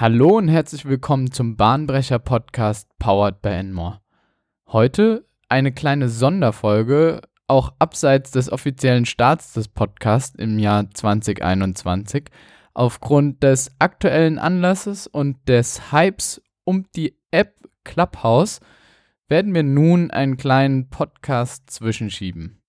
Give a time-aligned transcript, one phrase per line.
[0.00, 4.00] Hallo und herzlich willkommen zum Bahnbrecher Podcast Powered by Enmore.
[4.66, 12.30] Heute eine kleine Sonderfolge, auch abseits des offiziellen Starts des Podcasts im Jahr 2021,
[12.72, 18.60] aufgrund des aktuellen Anlasses und des Hypes um die App Clubhouse
[19.28, 22.62] werden wir nun einen kleinen Podcast zwischenschieben.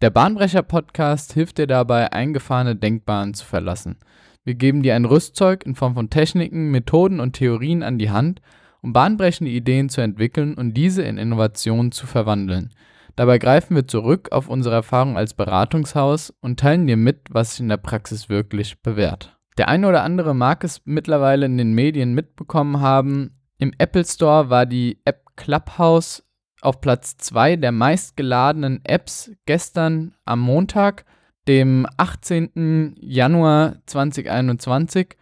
[0.00, 3.98] Der Bahnbrecher Podcast hilft dir dabei, eingefahrene Denkbahnen zu verlassen.
[4.44, 8.42] Wir geben dir ein Rüstzeug in Form von Techniken, Methoden und Theorien an die Hand,
[8.80, 12.70] um bahnbrechende Ideen zu entwickeln und diese in Innovationen zu verwandeln.
[13.14, 17.60] Dabei greifen wir zurück auf unsere Erfahrung als Beratungshaus und teilen dir mit, was sich
[17.60, 19.38] in der Praxis wirklich bewährt.
[19.58, 23.38] Der eine oder andere mag es mittlerweile in den Medien mitbekommen haben.
[23.58, 26.24] Im Apple Store war die App Clubhouse
[26.62, 31.04] auf Platz 2 der meistgeladenen Apps gestern am Montag,
[31.48, 32.96] dem 18.
[33.00, 35.16] Januar 2021.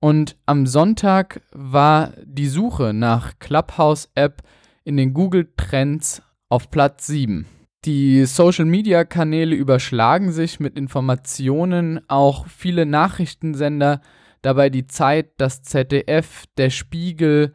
[0.00, 4.42] Und am Sonntag war die Suche nach Clubhouse-App
[4.84, 7.46] in den Google Trends auf Platz 7.
[7.84, 14.00] Die Social-Media-Kanäle überschlagen sich mit Informationen, auch viele Nachrichtensender,
[14.42, 17.54] dabei die Zeit, das ZDF, der Spiegel,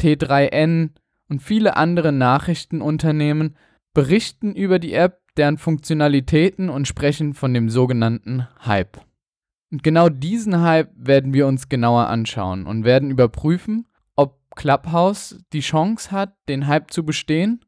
[0.00, 0.90] T3N
[1.28, 3.56] und viele andere Nachrichtenunternehmen
[3.92, 9.00] berichten über die App, deren Funktionalitäten und sprechen von dem sogenannten Hype.
[9.70, 15.60] Und genau diesen Hype werden wir uns genauer anschauen und werden überprüfen, ob Clubhouse die
[15.60, 17.64] Chance hat, den Hype zu bestehen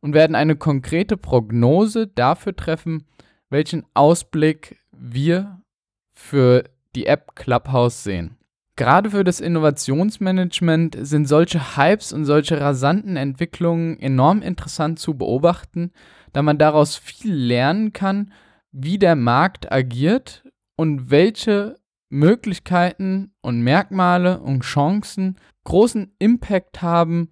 [0.00, 3.04] und werden eine konkrete Prognose dafür treffen,
[3.50, 5.62] welchen Ausblick wir
[6.10, 8.36] für die App Clubhouse sehen.
[8.76, 15.92] Gerade für das Innovationsmanagement sind solche Hypes und solche rasanten Entwicklungen enorm interessant zu beobachten,
[16.34, 18.32] da man daraus viel lernen kann,
[18.72, 20.44] wie der Markt agiert
[20.76, 21.76] und welche
[22.10, 27.28] Möglichkeiten und Merkmale und Chancen großen Impact haben,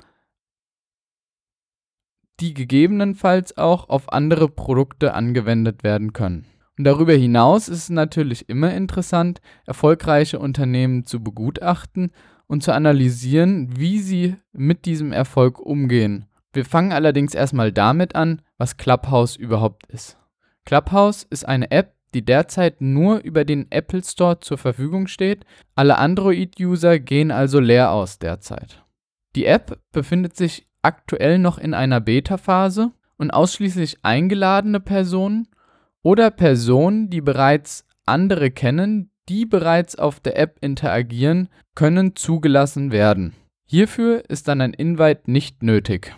[2.41, 6.47] die gegebenenfalls auch auf andere Produkte angewendet werden können.
[6.79, 12.13] Und darüber hinaus ist es natürlich immer interessant, erfolgreiche Unternehmen zu begutachten
[12.47, 16.27] und zu analysieren, wie sie mit diesem Erfolg umgehen.
[16.53, 20.19] Wir fangen allerdings erstmal damit an, was Clubhouse überhaupt ist.
[20.65, 25.45] Clubhouse ist eine App, die derzeit nur über den Apple Store zur Verfügung steht.
[25.75, 28.85] Alle Android-User gehen also leer aus derzeit.
[29.35, 35.49] Die App befindet sich aktuell noch in einer Beta-Phase und ausschließlich eingeladene Personen
[36.03, 43.35] oder Personen, die bereits andere kennen, die bereits auf der App interagieren, können zugelassen werden.
[43.65, 46.15] Hierfür ist dann ein Invite nicht nötig.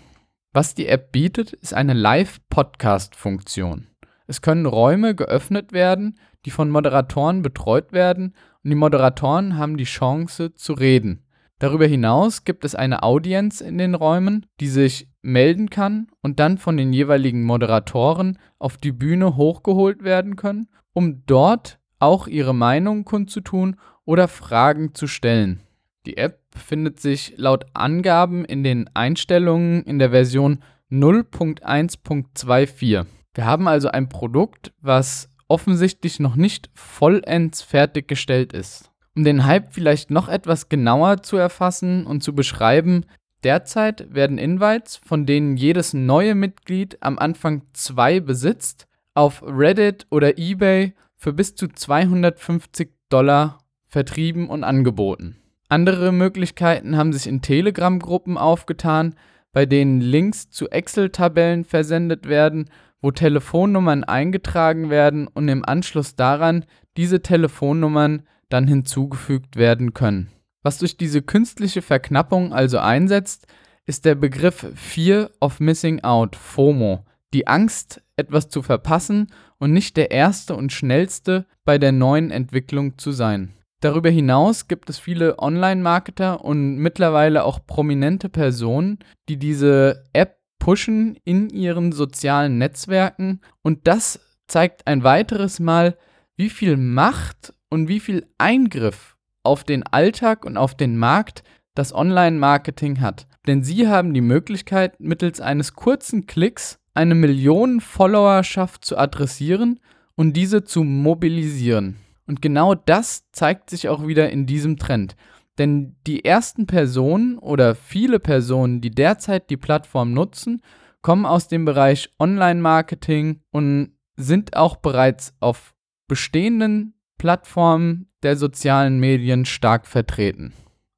[0.56, 3.88] Was die App bietet, ist eine Live-Podcast-Funktion.
[4.28, 9.82] Es können Räume geöffnet werden, die von Moderatoren betreut werden und die Moderatoren haben die
[9.82, 11.24] Chance zu reden.
[11.58, 16.58] Darüber hinaus gibt es eine Audienz in den Räumen, die sich melden kann und dann
[16.58, 23.04] von den jeweiligen Moderatoren auf die Bühne hochgeholt werden können, um dort auch ihre Meinung
[23.04, 25.64] kundzutun oder Fragen zu stellen.
[26.06, 30.60] Die App befindet sich laut Angaben in den Einstellungen in der Version
[30.90, 33.04] 0.1.24.
[33.34, 38.90] Wir haben also ein Produkt, was offensichtlich noch nicht vollends fertiggestellt ist.
[39.14, 43.04] Um den Hype vielleicht noch etwas genauer zu erfassen und zu beschreiben,
[43.42, 50.38] derzeit werden Invites, von denen jedes neue Mitglied am Anfang zwei besitzt, auf Reddit oder
[50.38, 55.36] eBay für bis zu 250 Dollar vertrieben und angeboten.
[55.68, 59.14] Andere Möglichkeiten haben sich in Telegram-Gruppen aufgetan,
[59.52, 62.70] bei denen Links zu Excel-Tabellen versendet werden,
[63.00, 66.64] wo Telefonnummern eingetragen werden und im Anschluss daran
[66.96, 70.30] diese Telefonnummern dann hinzugefügt werden können.
[70.62, 73.46] Was durch diese künstliche Verknappung also einsetzt,
[73.86, 77.04] ist der Begriff Fear of Missing Out, FOMO,
[77.34, 82.96] die Angst, etwas zu verpassen und nicht der erste und schnellste bei der neuen Entwicklung
[82.96, 83.52] zu sein.
[83.84, 88.98] Darüber hinaus gibt es viele Online-Marketer und mittlerweile auch prominente Personen,
[89.28, 95.98] die diese App pushen in ihren sozialen Netzwerken und das zeigt ein weiteres Mal,
[96.34, 101.42] wie viel Macht und wie viel Eingriff auf den Alltag und auf den Markt
[101.74, 103.26] das Online-Marketing hat.
[103.46, 109.78] Denn sie haben die Möglichkeit, mittels eines kurzen Klicks eine Millionen Followerschaft zu adressieren
[110.14, 111.98] und diese zu mobilisieren.
[112.26, 115.16] Und genau das zeigt sich auch wieder in diesem Trend.
[115.58, 120.62] Denn die ersten Personen oder viele Personen, die derzeit die Plattform nutzen,
[121.02, 125.74] kommen aus dem Bereich Online-Marketing und sind auch bereits auf
[126.08, 130.52] bestehenden Plattformen der sozialen Medien stark vertreten.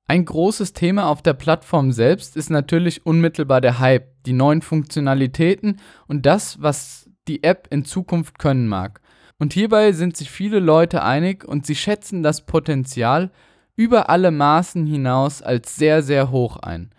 [0.09, 5.81] Ein großes Thema auf der Plattform selbst ist natürlich unmittelbar der Hype, die neuen Funktionalitäten
[6.07, 9.01] und das, was die App in Zukunft können mag.
[9.39, 13.31] Und hierbei sind sich viele Leute einig und sie schätzen das Potenzial
[13.77, 16.91] über alle Maßen hinaus als sehr, sehr hoch ein.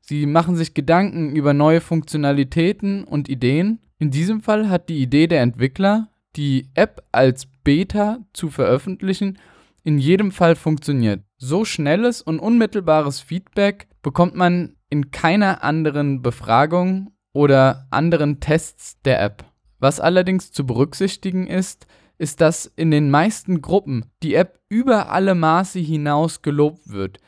[0.00, 3.78] Sie machen sich Gedanken über neue Funktionalitäten und Ideen.
[3.98, 9.38] In diesem Fall hat die Idee der Entwickler, die App als Beta zu veröffentlichen,
[9.84, 11.22] in jedem Fall funktioniert.
[11.38, 19.22] So schnelles und unmittelbares Feedback bekommt man in keiner anderen Befragung oder anderen Tests der
[19.22, 19.44] App.
[19.84, 21.86] Was allerdings zu berücksichtigen ist,
[22.16, 27.18] ist, dass in den meisten Gruppen die App über alle Maße hinaus gelobt wird.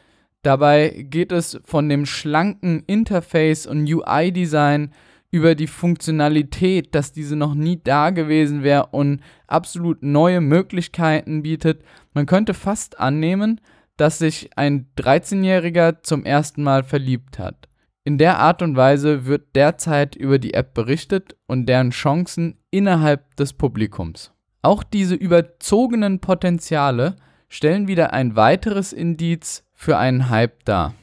[0.41, 4.95] Dabei geht es von dem schlanken Interface und UI-Design
[5.31, 11.83] über die Funktionalität, dass diese noch nie da gewesen wäre und absolut neue Möglichkeiten bietet.
[12.15, 13.61] Man könnte fast annehmen,
[13.99, 17.69] dass sich ein 13-Jähriger zum ersten Mal verliebt hat.
[18.07, 23.35] In der Art und Weise wird derzeit über die App berichtet und deren Chancen innerhalb
[23.35, 24.31] des Publikums.
[24.63, 27.17] Auch diese überzogenen Potenziale
[27.49, 30.95] stellen wieder ein weiteres Indiz für einen Hype dar.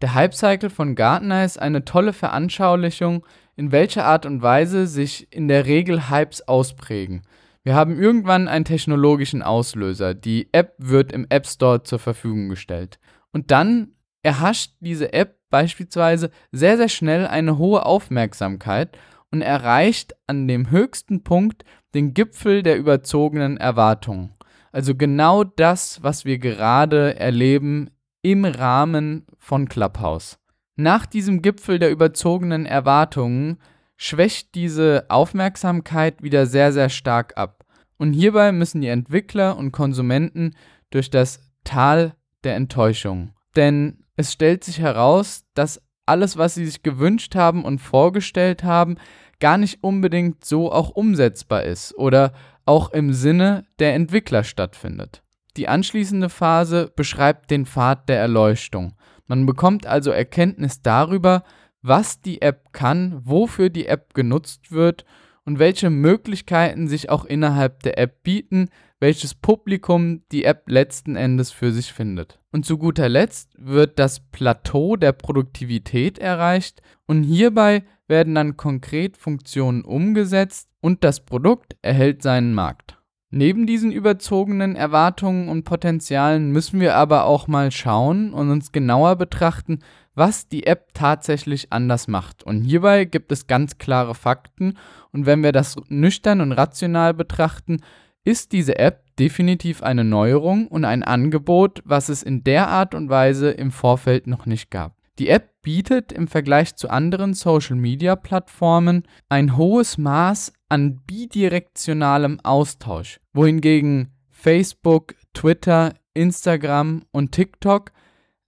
[0.00, 5.48] Der Hype-Cycle von Gartner ist eine tolle Veranschaulichung, in welcher Art und Weise sich in
[5.48, 7.24] der Regel Hypes ausprägen.
[7.62, 10.14] Wir haben irgendwann einen technologischen Auslöser.
[10.14, 12.98] Die App wird im App Store zur Verfügung gestellt.
[13.32, 13.88] Und dann
[14.22, 18.96] erhascht diese App beispielsweise sehr, sehr schnell eine hohe Aufmerksamkeit
[19.30, 21.64] und erreicht an dem höchsten Punkt
[21.94, 24.34] den Gipfel der überzogenen Erwartungen.
[24.72, 27.90] Also genau das, was wir gerade erleben
[28.22, 30.38] im Rahmen von Clubhouse.
[30.76, 33.58] Nach diesem Gipfel der überzogenen Erwartungen
[33.96, 37.64] schwächt diese Aufmerksamkeit wieder sehr, sehr stark ab.
[37.96, 40.54] Und hierbei müssen die Entwickler und Konsumenten
[40.90, 43.32] durch das Tal der Enttäuschung.
[43.56, 48.96] Denn es stellt sich heraus, dass alles, was sie sich gewünscht haben und vorgestellt haben,
[49.38, 52.32] gar nicht unbedingt so auch umsetzbar ist oder
[52.64, 55.22] auch im Sinne der Entwickler stattfindet.
[55.56, 58.94] Die anschließende Phase beschreibt den Pfad der Erleuchtung.
[59.28, 61.44] Man bekommt also Erkenntnis darüber,
[61.80, 65.04] was die App kann, wofür die App genutzt wird
[65.44, 68.68] und welche Möglichkeiten sich auch innerhalb der App bieten,
[68.98, 72.37] welches Publikum die App letzten Endes für sich findet.
[72.50, 79.18] Und zu guter Letzt wird das Plateau der Produktivität erreicht und hierbei werden dann konkret
[79.18, 82.98] Funktionen umgesetzt und das Produkt erhält seinen Markt.
[83.30, 89.16] Neben diesen überzogenen Erwartungen und Potenzialen müssen wir aber auch mal schauen und uns genauer
[89.16, 89.80] betrachten,
[90.14, 92.42] was die App tatsächlich anders macht.
[92.42, 94.78] Und hierbei gibt es ganz klare Fakten
[95.12, 97.82] und wenn wir das nüchtern und rational betrachten,
[98.24, 103.08] ist diese App definitiv eine Neuerung und ein Angebot, was es in der Art und
[103.08, 104.94] Weise im Vorfeld noch nicht gab.
[105.18, 114.12] Die App bietet im Vergleich zu anderen Social-Media-Plattformen ein hohes Maß an bidirektionalem Austausch, wohingegen
[114.30, 117.90] Facebook, Twitter, Instagram und TikTok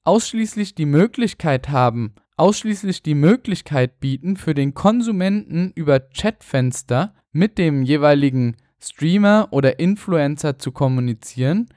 [0.04, 7.82] ausschließlich die Möglichkeit haben, ausschließlich die Möglichkeit bieten, für den Konsumenten über Chatfenster mit dem
[7.82, 11.68] jeweiligen Streamer oder Influencer zu kommunizieren,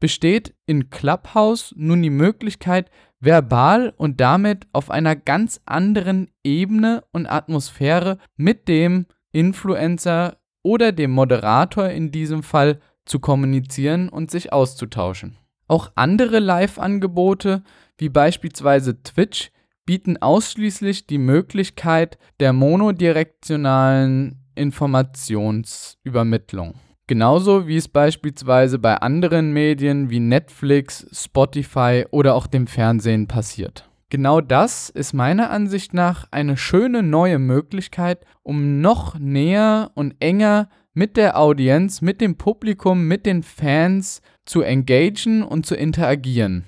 [0.00, 2.90] besteht in Clubhouse nun die Möglichkeit,
[3.20, 11.10] verbal und damit auf einer ganz anderen Ebene und Atmosphäre mit dem Influencer oder dem
[11.10, 15.36] Moderator in diesem Fall zu kommunizieren und sich auszutauschen.
[15.66, 17.62] Auch andere Live-Angebote,
[17.98, 19.50] wie beispielsweise Twitch,
[19.84, 26.74] bieten ausschließlich die Möglichkeit der monodirektionalen Informationsübermittlung.
[27.06, 33.88] Genauso wie es beispielsweise bei anderen Medien wie Netflix, Spotify oder auch dem Fernsehen passiert.
[34.10, 40.68] Genau das ist meiner Ansicht nach eine schöne neue Möglichkeit, um noch näher und enger
[40.94, 46.64] mit der Audienz, mit dem Publikum, mit den Fans zu engagieren und zu interagieren.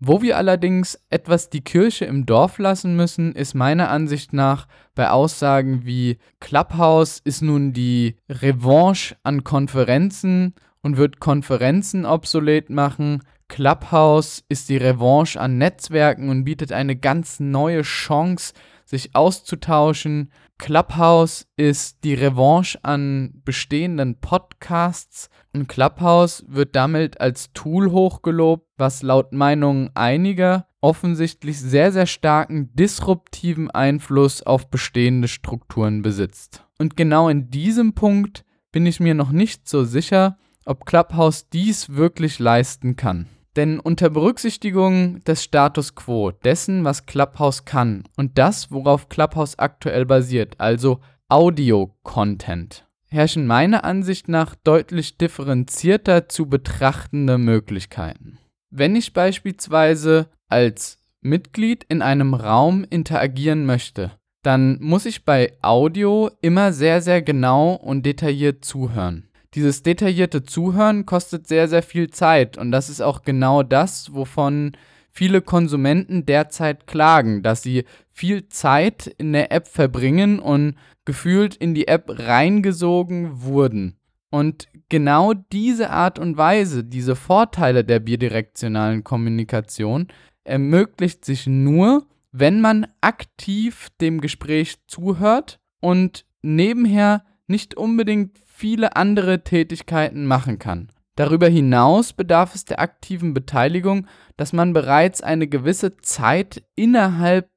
[0.00, 5.10] Wo wir allerdings etwas die Kirche im Dorf lassen müssen, ist meiner Ansicht nach bei
[5.10, 13.24] Aussagen wie Clubhouse ist nun die Revanche an Konferenzen und wird Konferenzen obsolet machen.
[13.48, 18.52] Clubhouse ist die Revanche an Netzwerken und bietet eine ganz neue Chance,
[18.84, 20.30] sich auszutauschen.
[20.58, 29.02] Clubhouse ist die Revanche an bestehenden Podcasts und Clubhouse wird damit als Tool hochgelobt, was
[29.02, 36.64] laut Meinung einiger offensichtlich sehr, sehr starken disruptiven Einfluss auf bestehende Strukturen besitzt.
[36.78, 41.90] Und genau in diesem Punkt bin ich mir noch nicht so sicher, ob Clubhouse dies
[41.90, 43.28] wirklich leisten kann.
[43.58, 50.06] Denn unter Berücksichtigung des Status quo, dessen, was Clubhouse kann und das, worauf Clubhouse aktuell
[50.06, 58.38] basiert, also Audio-Content, herrschen meiner Ansicht nach deutlich differenzierter zu betrachtende Möglichkeiten.
[58.70, 64.12] Wenn ich beispielsweise als Mitglied in einem Raum interagieren möchte,
[64.44, 69.27] dann muss ich bei Audio immer sehr, sehr genau und detailliert zuhören.
[69.54, 74.72] Dieses detaillierte Zuhören kostet sehr, sehr viel Zeit und das ist auch genau das, wovon
[75.10, 81.74] viele Konsumenten derzeit klagen, dass sie viel Zeit in der App verbringen und gefühlt in
[81.74, 83.96] die App reingesogen wurden.
[84.30, 90.08] Und genau diese Art und Weise, diese Vorteile der bidirektionalen Kommunikation
[90.44, 99.44] ermöglicht sich nur, wenn man aktiv dem Gespräch zuhört und nebenher nicht unbedingt viele andere
[99.44, 100.90] Tätigkeiten machen kann.
[101.14, 107.48] Darüber hinaus bedarf es der aktiven Beteiligung, dass man bereits eine gewisse Zeit innerhalb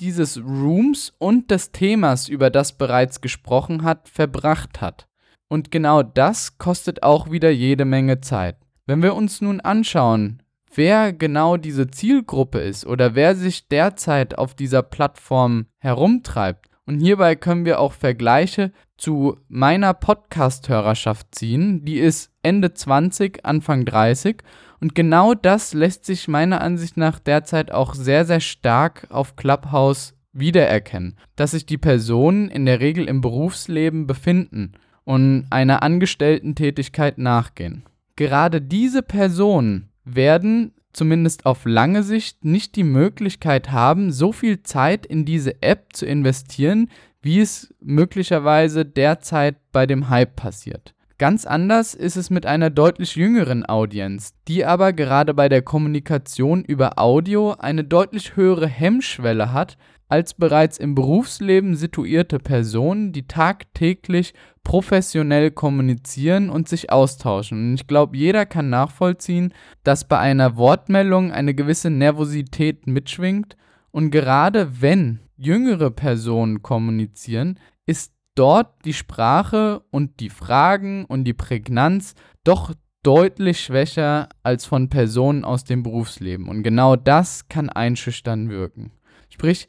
[0.00, 5.08] dieses Rooms und des Themas, über das bereits gesprochen hat, verbracht hat.
[5.48, 8.56] Und genau das kostet auch wieder jede Menge Zeit.
[8.86, 10.42] Wenn wir uns nun anschauen,
[10.74, 17.34] wer genau diese Zielgruppe ist oder wer sich derzeit auf dieser Plattform herumtreibt, und hierbei
[17.34, 21.84] können wir auch Vergleiche zu meiner Podcast-Hörerschaft ziehen.
[21.84, 24.36] Die ist Ende 20, Anfang 30.
[24.80, 30.14] Und genau das lässt sich meiner Ansicht nach derzeit auch sehr, sehr stark auf Clubhouse
[30.32, 31.16] wiedererkennen.
[31.34, 37.82] Dass sich die Personen in der Regel im Berufsleben befinden und einer Angestellten-Tätigkeit nachgehen.
[38.14, 45.06] Gerade diese Personen werden zumindest auf lange Sicht nicht die Möglichkeit haben, so viel Zeit
[45.06, 50.94] in diese App zu investieren, wie es möglicherweise derzeit bei dem Hype passiert.
[51.18, 56.62] Ganz anders ist es mit einer deutlich jüngeren Audienz, die aber gerade bei der Kommunikation
[56.62, 64.34] über Audio eine deutlich höhere Hemmschwelle hat als bereits im Berufsleben situierte Personen, die tagtäglich
[64.62, 67.70] professionell kommunizieren und sich austauschen.
[67.70, 69.52] Und ich glaube, jeder kann nachvollziehen,
[69.84, 73.56] dass bei einer Wortmeldung eine gewisse Nervosität mitschwingt.
[73.90, 81.34] Und gerade wenn jüngere Personen kommunizieren, ist dort die Sprache und die Fragen und die
[81.34, 82.72] Prägnanz doch
[83.02, 86.48] deutlich schwächer als von Personen aus dem Berufsleben.
[86.48, 88.90] Und genau das kann einschüchtern wirken.
[89.28, 89.68] Sprich,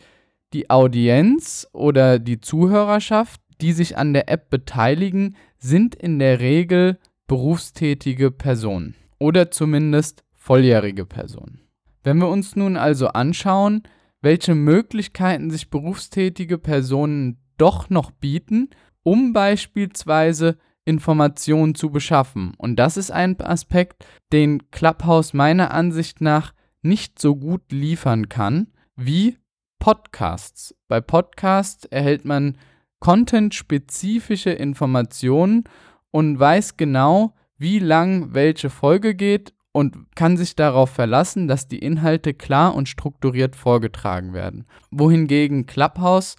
[0.54, 7.00] die Audienz oder die Zuhörerschaft, die sich an der App beteiligen, sind in der Regel
[7.28, 11.62] berufstätige Personen oder zumindest volljährige Personen.
[12.04, 13.84] Wenn wir uns nun also anschauen,
[14.22, 18.70] welche Möglichkeiten sich berufstätige Personen doch noch bieten,
[19.04, 22.54] um beispielsweise Informationen zu beschaffen.
[22.58, 28.68] Und das ist ein Aspekt, den Clubhouse meiner Ansicht nach nicht so gut liefern kann
[28.96, 29.38] wie
[29.80, 30.76] Podcasts.
[30.88, 32.58] Bei Podcasts erhält man
[33.00, 35.66] content-spezifische Informationen
[36.12, 41.80] und weiß genau, wie lang welche Folge geht und kann sich darauf verlassen, dass die
[41.80, 44.66] Inhalte klar und strukturiert vorgetragen werden.
[44.90, 46.36] Wohingegen Clubhouse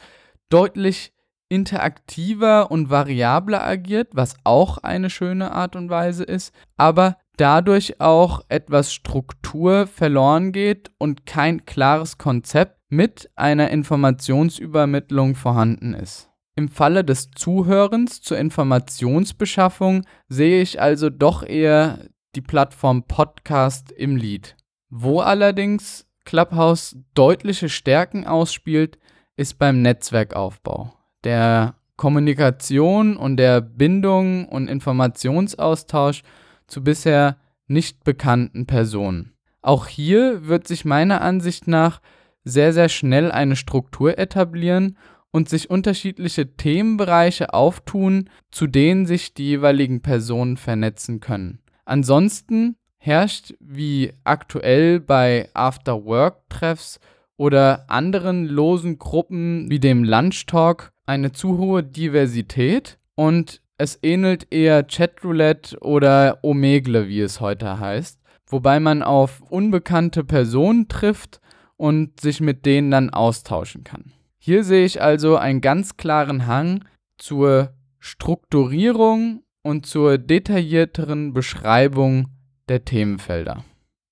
[0.48, 1.12] deutlich
[1.48, 8.42] interaktiver und variabler agiert, was auch eine schöne Art und Weise ist, aber dadurch auch
[8.48, 16.30] etwas Struktur verloren geht und kein klares Konzept mit einer Informationsübermittlung vorhanden ist.
[16.56, 24.16] Im Falle des Zuhörens zur Informationsbeschaffung sehe ich also doch eher die Plattform Podcast im
[24.16, 24.56] Lied.
[24.90, 28.98] Wo allerdings Clubhouse deutliche Stärken ausspielt,
[29.36, 30.92] ist beim Netzwerkaufbau,
[31.24, 36.22] der Kommunikation und der Bindung und Informationsaustausch
[36.66, 39.34] zu bisher nicht bekannten Personen.
[39.62, 42.00] Auch hier wird sich meiner Ansicht nach
[42.48, 44.96] sehr, sehr schnell eine Struktur etablieren
[45.30, 51.60] und sich unterschiedliche Themenbereiche auftun, zu denen sich die jeweiligen Personen vernetzen können.
[51.84, 56.98] Ansonsten herrscht wie aktuell bei After-Work-Treffs
[57.36, 64.52] oder anderen losen Gruppen wie dem Lunch Talk eine zu hohe Diversität und es ähnelt
[64.52, 71.40] eher Chatroulette oder Omegle, wie es heute heißt, wobei man auf unbekannte Personen trifft
[71.78, 74.12] und sich mit denen dann austauschen kann.
[74.38, 76.84] Hier sehe ich also einen ganz klaren Hang
[77.16, 82.28] zur Strukturierung und zur detaillierteren Beschreibung
[82.68, 83.64] der Themenfelder.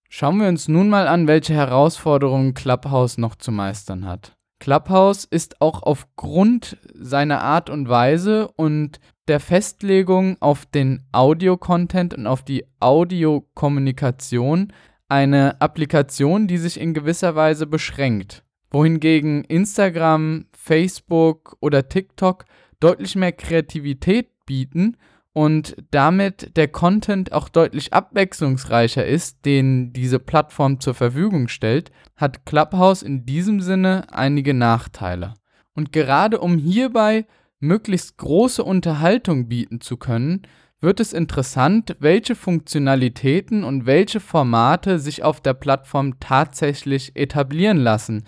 [0.09, 4.37] Schauen wir uns nun mal an, welche Herausforderungen Clubhouse noch zu meistern hat.
[4.59, 12.27] Clubhouse ist auch aufgrund seiner Art und Weise und der Festlegung auf den Audio-Content und
[12.27, 14.73] auf die Audiokommunikation
[15.09, 22.45] eine Applikation, die sich in gewisser Weise beschränkt, wohingegen Instagram, Facebook oder TikTok
[22.81, 24.97] deutlich mehr Kreativität bieten
[25.33, 32.47] und damit der Content auch deutlich abwechslungsreicher ist, den diese Plattform zur Verfügung stellt, hat
[32.47, 35.35] Clubhouse in diesem Sinne einige Nachteile.
[35.75, 37.27] Und gerade um hierbei
[37.61, 40.43] möglichst große Unterhaltung bieten zu können,
[40.81, 48.25] wird es interessant, welche Funktionalitäten und welche Formate sich auf der Plattform tatsächlich etablieren lassen,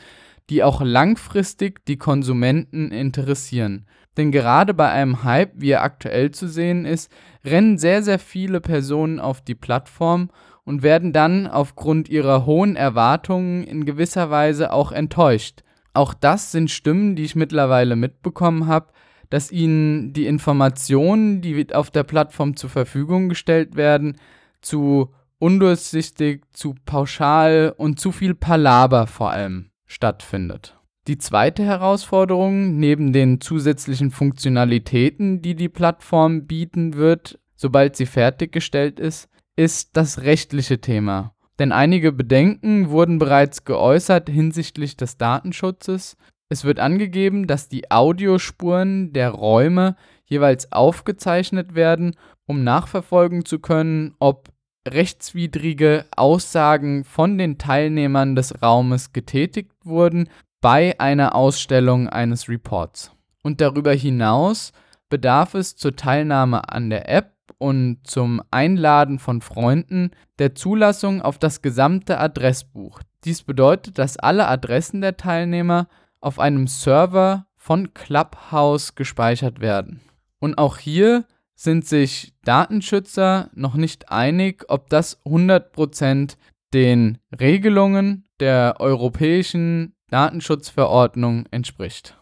[0.50, 3.86] die auch langfristig die Konsumenten interessieren.
[4.16, 7.12] Denn gerade bei einem Hype, wie er aktuell zu sehen ist,
[7.44, 10.30] rennen sehr, sehr viele Personen auf die Plattform
[10.64, 15.62] und werden dann aufgrund ihrer hohen Erwartungen in gewisser Weise auch enttäuscht.
[15.94, 18.88] Auch das sind Stimmen, die ich mittlerweile mitbekommen habe,
[19.30, 24.16] dass ihnen die Informationen, die auf der Plattform zur Verfügung gestellt werden,
[24.60, 30.78] zu undurchsichtig, zu pauschal und zu viel Palaber vor allem stattfindet.
[31.06, 39.00] Die zweite Herausforderung, neben den zusätzlichen Funktionalitäten, die die Plattform bieten wird, sobald sie fertiggestellt
[39.00, 41.32] ist, ist das rechtliche Thema.
[41.58, 46.16] Denn einige Bedenken wurden bereits geäußert hinsichtlich des Datenschutzes.
[46.50, 52.14] Es wird angegeben, dass die Audiospuren der Räume jeweils aufgezeichnet werden,
[52.46, 54.48] um nachverfolgen zu können, ob
[54.86, 63.12] rechtswidrige Aussagen von den Teilnehmern des Raumes getätigt wurden bei einer Ausstellung eines Reports.
[63.42, 64.72] Und darüber hinaus
[65.10, 71.38] bedarf es zur Teilnahme an der App und zum Einladen von Freunden der Zulassung auf
[71.38, 73.00] das gesamte Adressbuch.
[73.24, 75.88] Dies bedeutet, dass alle Adressen der Teilnehmer
[76.20, 80.00] auf einem Server von Clubhouse gespeichert werden.
[80.38, 86.36] Und auch hier sind sich Datenschützer noch nicht einig, ob das 100%
[86.72, 92.16] den Regelungen der europäischen Datenschutzverordnung entspricht.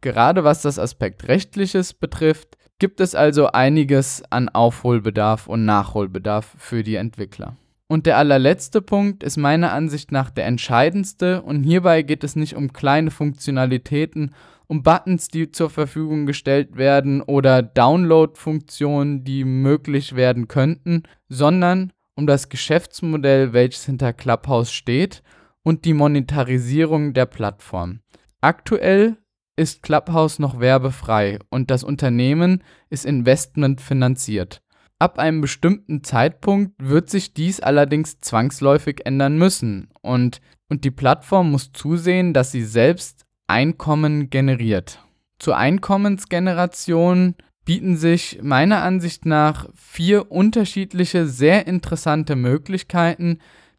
[0.00, 6.82] Gerade was das Aspekt rechtliches betrifft, gibt es also einiges an Aufholbedarf und Nachholbedarf für
[6.82, 7.56] die Entwickler.
[7.90, 12.54] Und der allerletzte Punkt ist meiner Ansicht nach der entscheidendste und hierbei geht es nicht
[12.54, 14.32] um kleine Funktionalitäten,
[14.68, 22.28] um Buttons, die zur Verfügung gestellt werden oder Download-Funktionen, die möglich werden könnten, sondern um
[22.28, 25.24] das Geschäftsmodell, welches hinter Clubhouse steht
[25.64, 28.02] und die Monetarisierung der Plattform.
[28.40, 29.16] Aktuell
[29.56, 34.62] ist Clubhouse noch werbefrei und das Unternehmen ist investmentfinanziert.
[35.00, 41.50] Ab einem bestimmten Zeitpunkt wird sich dies allerdings zwangsläufig ändern müssen und, und die Plattform
[41.50, 45.02] muss zusehen, dass sie selbst Einkommen generiert.
[45.38, 47.34] Zur Einkommensgeneration
[47.64, 53.38] bieten sich meiner Ansicht nach vier unterschiedliche, sehr interessante Möglichkeiten,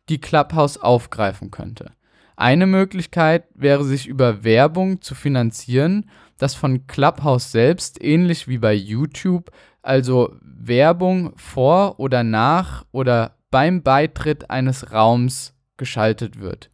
[0.09, 1.91] die Clubhouse aufgreifen könnte.
[2.35, 8.73] Eine Möglichkeit wäre, sich über Werbung zu finanzieren, das von Clubhouse selbst, ähnlich wie bei
[8.73, 9.51] YouTube,
[9.83, 10.35] also
[10.67, 16.69] Werbung vor oder nach oder beim Beitritt eines Raums geschaltet wird.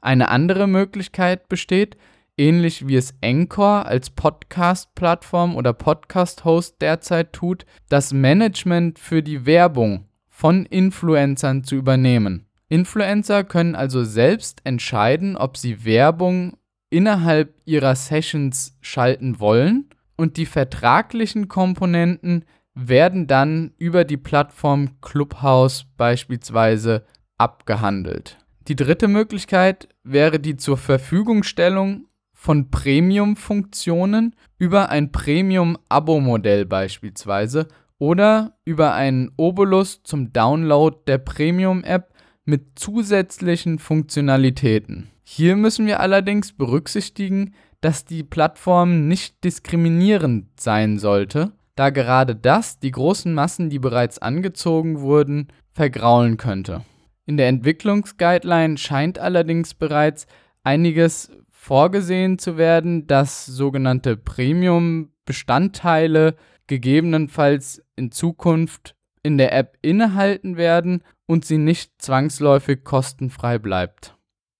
[0.00, 1.96] Eine andere Möglichkeit besteht,
[2.36, 10.06] ähnlich wie es Anchor als Podcast-Plattform oder Podcast-Host derzeit tut, das Management für die Werbung
[10.28, 12.46] von Influencern zu übernehmen.
[12.68, 16.56] Influencer können also selbst entscheiden, ob sie Werbung
[16.90, 22.44] innerhalb ihrer Sessions schalten wollen und die vertraglichen Komponenten
[22.76, 27.04] werden dann über die Plattform Clubhouse beispielsweise
[27.38, 28.36] abgehandelt.
[28.68, 37.66] Die dritte Möglichkeit wäre die zur Verfügungstellung von Premium-Funktionen über ein Premium-Abo-Modell beispielsweise
[37.98, 42.12] oder über einen Obolus zum Download der Premium-App
[42.44, 45.08] mit zusätzlichen Funktionalitäten.
[45.24, 52.80] Hier müssen wir allerdings berücksichtigen, dass die Plattform nicht diskriminierend sein sollte, da gerade das
[52.80, 56.84] die großen Massen, die bereits angezogen wurden, vergraulen könnte.
[57.26, 60.26] In der Entwicklungsguideline scheint allerdings bereits
[60.64, 66.36] einiges vorgesehen zu werden, dass sogenannte Premium-Bestandteile
[66.66, 74.14] gegebenenfalls in Zukunft in der App innehalten werden und sie nicht zwangsläufig kostenfrei bleibt.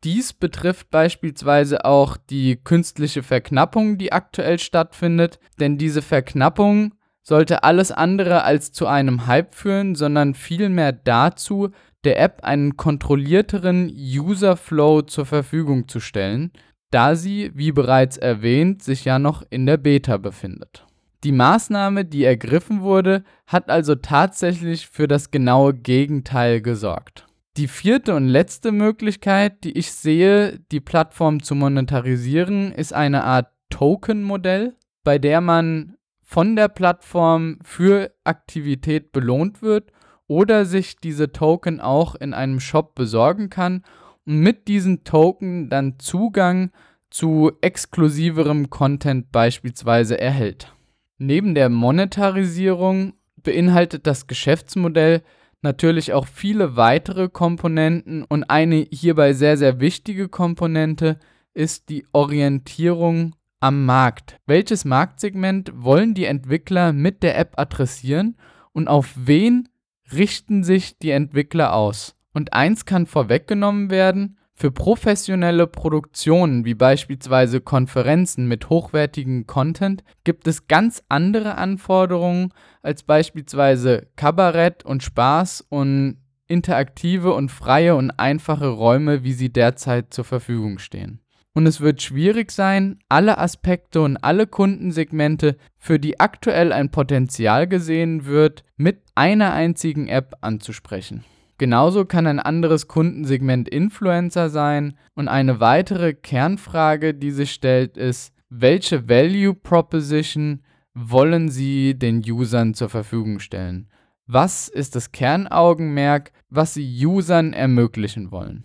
[0.05, 6.95] Dies betrifft beispielsweise auch die künstliche Verknappung, die aktuell stattfindet, denn diese Verknappung
[7.27, 11.71] sollte alles andere als zu einem Hype führen, sondern vielmehr dazu,
[12.05, 16.53] der App einen kontrollierteren User-Flow zur Verfügung zu stellen,
[16.93, 20.87] da sie, wie bereits erwähnt, sich ja noch in der Beta befindet.
[21.25, 27.27] Die Maßnahme, die ergriffen wurde, hat also tatsächlich für das genaue Gegenteil gesorgt.
[27.57, 33.49] Die vierte und letzte Möglichkeit, die ich sehe, die Plattform zu monetarisieren, ist eine Art
[33.71, 35.97] Token-Modell, bei der man
[36.29, 39.93] von der Plattform für Aktivität belohnt wird
[40.27, 43.85] oder sich diese Token auch in einem Shop besorgen kann
[44.27, 46.73] und mit diesen Token dann Zugang
[47.11, 50.75] zu exklusiverem Content beispielsweise erhält.
[51.19, 55.23] Neben der Monetarisierung beinhaltet das Geschäftsmodell
[55.63, 61.21] natürlich auch viele weitere Komponenten und eine hierbei sehr, sehr wichtige Komponente
[61.55, 64.39] ist die Orientierung am Markt.
[64.47, 68.37] Welches Marktsegment wollen die Entwickler mit der App adressieren
[68.73, 69.69] und auf wen
[70.13, 72.15] richten sich die Entwickler aus?
[72.33, 80.49] Und eins kann vorweggenommen werden, für professionelle Produktionen wie beispielsweise Konferenzen mit hochwertigem Content gibt
[80.49, 88.69] es ganz andere Anforderungen als beispielsweise Kabarett und Spaß und interaktive und freie und einfache
[88.69, 91.21] Räume, wie sie derzeit zur Verfügung stehen.
[91.57, 97.67] Und es wird schwierig sein, alle Aspekte und alle Kundensegmente, für die aktuell ein Potenzial
[97.67, 101.25] gesehen wird, mit einer einzigen App anzusprechen.
[101.57, 108.35] Genauso kann ein anderes Kundensegment Influencer sein und eine weitere Kernfrage, die sich stellt, ist,
[108.51, 113.89] welche Value Proposition wollen Sie den Usern zur Verfügung stellen?
[114.27, 118.65] Was ist das Kernaugenmerk, was Sie Usern ermöglichen wollen?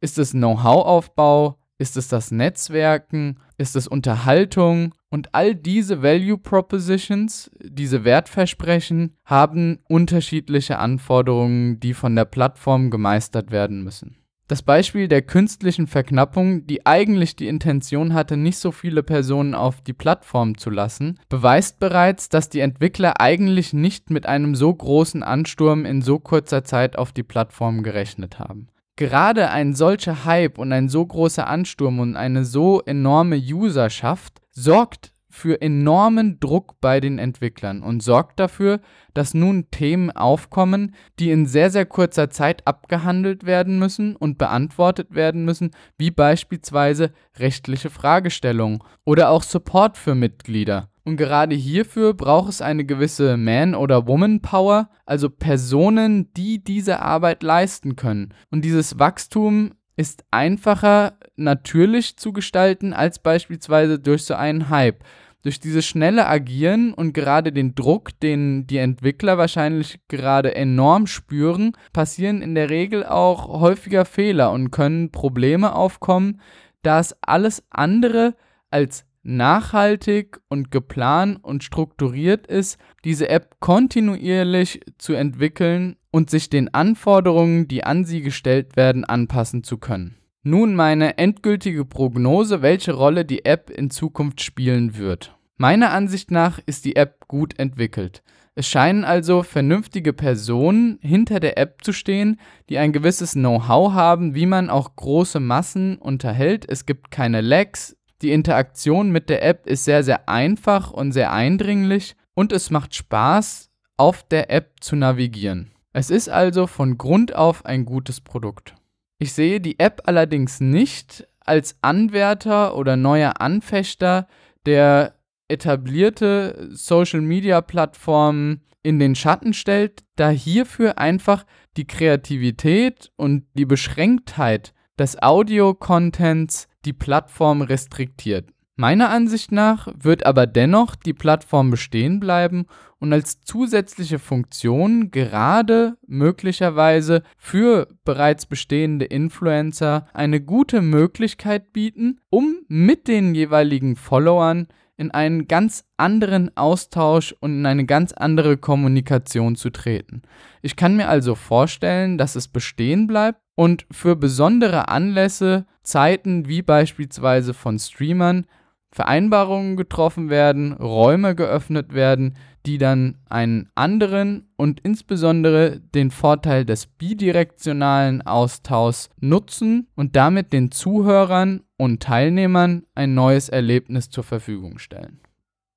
[0.00, 1.59] Ist es Know-how-Aufbau?
[1.80, 3.38] Ist es das Netzwerken?
[3.56, 4.94] Ist es Unterhaltung?
[5.08, 13.50] Und all diese Value Propositions, diese Wertversprechen, haben unterschiedliche Anforderungen, die von der Plattform gemeistert
[13.50, 14.16] werden müssen.
[14.46, 19.80] Das Beispiel der künstlichen Verknappung, die eigentlich die Intention hatte, nicht so viele Personen auf
[19.80, 25.22] die Plattform zu lassen, beweist bereits, dass die Entwickler eigentlich nicht mit einem so großen
[25.22, 28.68] Ansturm in so kurzer Zeit auf die Plattform gerechnet haben
[29.00, 35.14] gerade ein solcher Hype und ein so großer Ansturm und eine so enorme Userschaft sorgt
[35.40, 38.80] für enormen Druck bei den Entwicklern und sorgt dafür,
[39.14, 45.14] dass nun Themen aufkommen, die in sehr, sehr kurzer Zeit abgehandelt werden müssen und beantwortet
[45.14, 50.90] werden müssen, wie beispielsweise rechtliche Fragestellungen oder auch Support für Mitglieder.
[51.04, 57.42] Und gerade hierfür braucht es eine gewisse Man- oder Woman-Power, also Personen, die diese Arbeit
[57.42, 58.34] leisten können.
[58.50, 65.04] Und dieses Wachstum ist einfacher natürlich zu gestalten als beispielsweise durch so einen Hype.
[65.42, 71.72] Durch dieses schnelle Agieren und gerade den Druck, den die Entwickler wahrscheinlich gerade enorm spüren,
[71.94, 76.42] passieren in der Regel auch häufiger Fehler und können Probleme aufkommen,
[76.82, 78.34] da es alles andere
[78.70, 86.72] als nachhaltig und geplant und strukturiert ist, diese App kontinuierlich zu entwickeln und sich den
[86.72, 90.19] Anforderungen, die an sie gestellt werden, anpassen zu können.
[90.42, 95.36] Nun meine endgültige Prognose, welche Rolle die App in Zukunft spielen wird.
[95.58, 98.22] Meiner Ansicht nach ist die App gut entwickelt.
[98.54, 104.34] Es scheinen also vernünftige Personen hinter der App zu stehen, die ein gewisses Know-how haben,
[104.34, 106.64] wie man auch große Massen unterhält.
[106.66, 111.32] Es gibt keine Lags, die Interaktion mit der App ist sehr, sehr einfach und sehr
[111.32, 115.72] eindringlich und es macht Spaß, auf der App zu navigieren.
[115.92, 118.74] Es ist also von Grund auf ein gutes Produkt.
[119.22, 124.26] Ich sehe die App allerdings nicht als Anwärter oder neuer Anfechter
[124.64, 125.14] der
[125.46, 131.44] etablierte Social-Media-Plattformen in den Schatten stellt, da hierfür einfach
[131.76, 138.48] die Kreativität und die Beschränktheit des Audio-Contents die Plattform restriktiert.
[138.80, 142.64] Meiner Ansicht nach wird aber dennoch die Plattform bestehen bleiben
[142.98, 152.56] und als zusätzliche Funktion gerade möglicherweise für bereits bestehende Influencer eine gute Möglichkeit bieten, um
[152.68, 154.66] mit den jeweiligen Followern
[154.96, 160.22] in einen ganz anderen Austausch und in eine ganz andere Kommunikation zu treten.
[160.62, 166.62] Ich kann mir also vorstellen, dass es bestehen bleibt und für besondere Anlässe, Zeiten wie
[166.62, 168.46] beispielsweise von Streamern,
[168.92, 176.86] Vereinbarungen getroffen werden, Räume geöffnet werden, die dann einen anderen und insbesondere den Vorteil des
[176.86, 185.20] bidirektionalen Austauschs nutzen und damit den Zuhörern und Teilnehmern ein neues Erlebnis zur Verfügung stellen.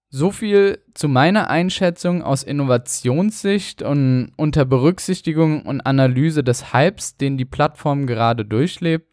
[0.10, 7.38] So viel zu meiner Einschätzung aus Innovationssicht und unter Berücksichtigung und Analyse des Hypes, den
[7.38, 9.12] die Plattform gerade durchlebt.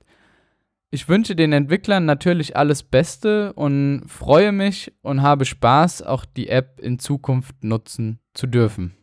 [0.93, 6.49] Ich wünsche den Entwicklern natürlich alles Beste und freue mich und habe Spaß, auch die
[6.49, 8.97] App in Zukunft nutzen zu dürfen.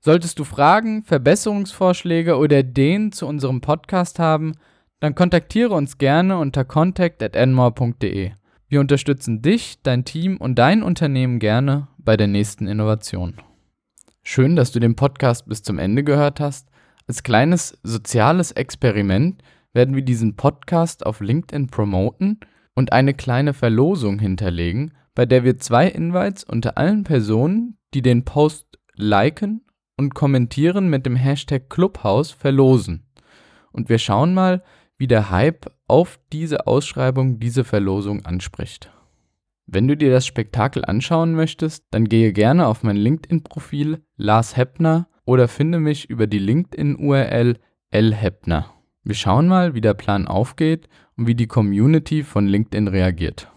[0.00, 4.54] Solltest du Fragen, Verbesserungsvorschläge oder Ideen zu unserem Podcast haben,
[5.00, 8.30] dann kontaktiere uns gerne unter contact@enmore.de.
[8.68, 13.34] Wir unterstützen dich, dein Team und dein Unternehmen gerne bei der nächsten Innovation.
[14.22, 16.70] Schön, dass du den Podcast bis zum Ende gehört hast.
[17.06, 22.40] Als kleines soziales Experiment werden wir diesen Podcast auf LinkedIn promoten
[22.74, 28.24] und eine kleine Verlosung hinterlegen, bei der wir zwei Invites unter allen Personen, die den
[28.24, 29.64] Post liken
[29.96, 33.04] und kommentieren mit dem Hashtag Clubhouse verlosen.
[33.72, 34.62] Und wir schauen mal,
[34.96, 38.92] wie der Hype auf diese Ausschreibung diese Verlosung anspricht.
[39.66, 45.08] Wenn du dir das Spektakel anschauen möchtest, dann gehe gerne auf mein LinkedIn-Profil Lars Heppner
[45.24, 47.58] oder finde mich über die LinkedIn-URL
[47.90, 48.77] L Heppner.
[49.08, 53.50] Wir schauen mal, wie der Plan aufgeht und wie die Community von LinkedIn reagiert.